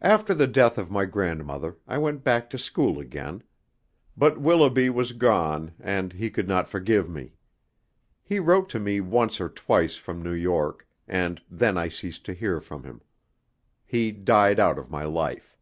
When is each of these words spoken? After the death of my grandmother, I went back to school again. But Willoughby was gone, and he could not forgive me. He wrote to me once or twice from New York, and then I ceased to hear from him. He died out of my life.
After 0.00 0.32
the 0.32 0.46
death 0.46 0.78
of 0.78 0.90
my 0.90 1.04
grandmother, 1.04 1.76
I 1.86 1.98
went 1.98 2.24
back 2.24 2.48
to 2.48 2.58
school 2.58 2.98
again. 2.98 3.42
But 4.16 4.40
Willoughby 4.40 4.88
was 4.88 5.12
gone, 5.12 5.74
and 5.78 6.10
he 6.14 6.30
could 6.30 6.48
not 6.48 6.68
forgive 6.68 7.10
me. 7.10 7.34
He 8.22 8.38
wrote 8.38 8.70
to 8.70 8.80
me 8.80 9.02
once 9.02 9.42
or 9.42 9.50
twice 9.50 9.96
from 9.96 10.22
New 10.22 10.32
York, 10.32 10.88
and 11.06 11.42
then 11.50 11.76
I 11.76 11.88
ceased 11.90 12.24
to 12.24 12.32
hear 12.32 12.62
from 12.62 12.84
him. 12.84 13.02
He 13.84 14.10
died 14.10 14.58
out 14.58 14.78
of 14.78 14.90
my 14.90 15.04
life. 15.04 15.58